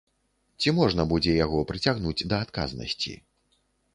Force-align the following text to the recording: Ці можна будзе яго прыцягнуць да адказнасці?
Ці 0.63 0.71
можна 0.77 1.05
будзе 1.11 1.35
яго 1.45 1.59
прыцягнуць 1.71 2.27
да 2.33 2.39
адказнасці? 2.45 3.13